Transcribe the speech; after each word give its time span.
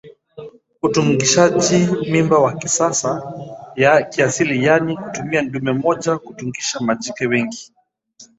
Utungishaji 0.81 1.87
mimba 2.11 2.39
wa 2.39 2.53
kiasili 4.09 4.65
yaani 4.65 4.97
kutumia 4.97 5.41
dume 5.43 5.73
mmoja 5.73 6.17
kutungisha 6.17 6.79
majike 6.79 7.27
wengi 7.27 7.73